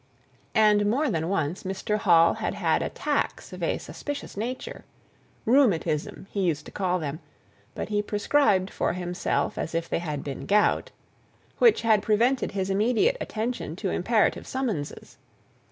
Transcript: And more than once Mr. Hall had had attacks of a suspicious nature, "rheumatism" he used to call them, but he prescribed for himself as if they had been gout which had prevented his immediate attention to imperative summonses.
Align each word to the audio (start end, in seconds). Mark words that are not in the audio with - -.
And 0.55 0.87
more 0.89 1.11
than 1.11 1.29
once 1.29 1.61
Mr. 1.61 1.99
Hall 1.99 2.33
had 2.33 2.55
had 2.55 2.81
attacks 2.81 3.53
of 3.53 3.61
a 3.61 3.77
suspicious 3.77 4.35
nature, 4.35 4.83
"rheumatism" 5.45 6.25
he 6.31 6.41
used 6.41 6.65
to 6.65 6.71
call 6.71 6.97
them, 6.97 7.19
but 7.75 7.89
he 7.89 8.01
prescribed 8.01 8.71
for 8.71 8.93
himself 8.93 9.59
as 9.59 9.75
if 9.75 9.87
they 9.87 9.99
had 9.99 10.23
been 10.23 10.47
gout 10.47 10.89
which 11.59 11.83
had 11.83 12.01
prevented 12.01 12.53
his 12.53 12.71
immediate 12.71 13.17
attention 13.21 13.75
to 13.75 13.91
imperative 13.91 14.47
summonses. 14.47 15.17